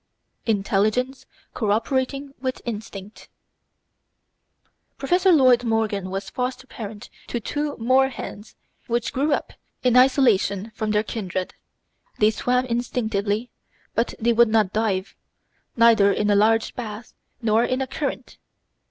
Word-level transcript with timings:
Intelligence 0.47 1.27
co 1.53 1.69
operating 1.69 2.33
with 2.41 2.59
Instinct 2.65 3.29
Professor 4.97 5.31
Lloyd 5.31 5.63
Morgan 5.63 6.09
was 6.09 6.31
foster 6.31 6.65
parent 6.65 7.11
to 7.27 7.39
two 7.39 7.77
moorhens 7.77 8.55
which 8.87 9.13
grew 9.13 9.31
up 9.31 9.53
in 9.83 9.95
isolation 9.95 10.71
from 10.73 10.89
their 10.89 11.03
kindred. 11.03 11.53
They 12.17 12.31
swam 12.31 12.65
instinctively, 12.65 13.51
but 13.93 14.15
they 14.19 14.33
would 14.33 14.49
not 14.49 14.73
dive, 14.73 15.13
neither 15.77 16.11
in 16.11 16.31
a 16.31 16.35
large 16.35 16.73
bath 16.73 17.13
nor 17.39 17.63
in 17.63 17.79
a 17.79 17.85
current. 17.85 18.39